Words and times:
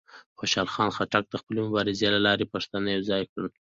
خوشحال 0.39 0.67
خان 0.73 0.89
خټک 0.97 1.23
د 1.29 1.35
خپلې 1.41 1.59
مبارزې 1.65 2.07
له 2.15 2.19
لارې 2.25 2.51
پښتانه 2.53 2.87
یوځای 2.91 3.23
کړل. 3.31 3.51